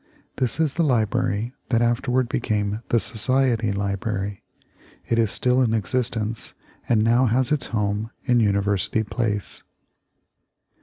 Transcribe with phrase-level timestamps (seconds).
[0.37, 4.41] This is the library that afterward became the Society Library.
[5.07, 6.55] It is still in existence,
[6.89, 9.61] and now has its home in University Place.